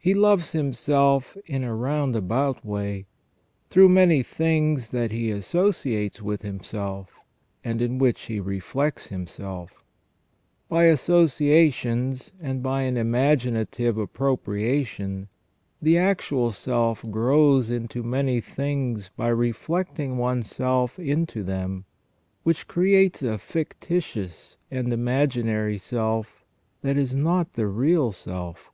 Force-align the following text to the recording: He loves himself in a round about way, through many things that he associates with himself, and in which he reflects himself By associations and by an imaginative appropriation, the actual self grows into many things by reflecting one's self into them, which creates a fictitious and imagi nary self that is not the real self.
He 0.00 0.14
loves 0.14 0.50
himself 0.50 1.36
in 1.46 1.62
a 1.62 1.72
round 1.76 2.16
about 2.16 2.64
way, 2.64 3.06
through 3.68 3.88
many 3.88 4.20
things 4.24 4.90
that 4.90 5.12
he 5.12 5.30
associates 5.30 6.20
with 6.20 6.42
himself, 6.42 7.20
and 7.62 7.80
in 7.80 7.98
which 8.00 8.22
he 8.22 8.40
reflects 8.40 9.06
himself 9.06 9.84
By 10.68 10.86
associations 10.86 12.32
and 12.42 12.64
by 12.64 12.82
an 12.82 12.96
imaginative 12.96 13.96
appropriation, 13.96 15.28
the 15.80 15.96
actual 15.98 16.50
self 16.50 17.08
grows 17.08 17.70
into 17.70 18.02
many 18.02 18.40
things 18.40 19.08
by 19.16 19.28
reflecting 19.28 20.18
one's 20.18 20.50
self 20.52 20.98
into 20.98 21.44
them, 21.44 21.84
which 22.42 22.66
creates 22.66 23.22
a 23.22 23.38
fictitious 23.38 24.56
and 24.68 24.88
imagi 24.88 25.44
nary 25.44 25.78
self 25.78 26.44
that 26.82 26.96
is 26.96 27.14
not 27.14 27.52
the 27.52 27.68
real 27.68 28.10
self. 28.10 28.72